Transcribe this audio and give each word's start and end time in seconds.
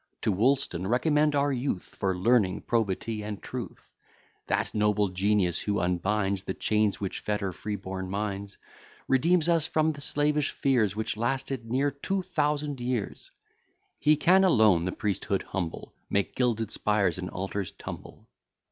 To 0.23 0.31
Woolston 0.31 0.87
recommend 0.87 1.35
our 1.35 1.51
youth, 1.51 1.83
For 1.99 2.17
learning, 2.17 2.61
probity, 2.61 3.21
and 3.21 3.39
truth; 3.39 3.91
That 4.47 4.73
noble 4.73 5.09
genius, 5.09 5.59
who 5.59 5.79
unbinds 5.79 6.41
The 6.41 6.55
chains 6.55 6.99
which 6.99 7.19
fetter 7.19 7.51
freeborn 7.53 8.09
minds; 8.09 8.57
Redeems 9.07 9.47
us 9.47 9.67
from 9.67 9.91
the 9.91 10.01
slavish 10.01 10.49
fears 10.53 10.95
Which 10.95 11.17
lasted 11.17 11.69
near 11.69 11.91
two 11.91 12.23
thousand 12.23 12.79
years; 12.79 13.29
He 13.99 14.15
can 14.15 14.43
alone 14.43 14.85
the 14.85 14.91
priesthood 14.91 15.43
humble, 15.43 15.93
Make 16.09 16.33
gilded 16.33 16.71
spires 16.71 17.19
and 17.19 17.29
altars 17.29 17.71
tumble. 17.73 18.25